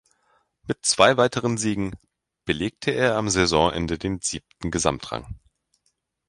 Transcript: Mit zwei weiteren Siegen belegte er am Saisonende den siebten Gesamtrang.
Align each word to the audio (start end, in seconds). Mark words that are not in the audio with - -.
Mit 0.63 0.83
zwei 0.83 1.15
weiteren 1.17 1.59
Siegen 1.59 1.93
belegte 2.45 2.89
er 2.89 3.17
am 3.17 3.29
Saisonende 3.29 3.99
den 3.99 4.19
siebten 4.19 4.71
Gesamtrang. 4.71 5.39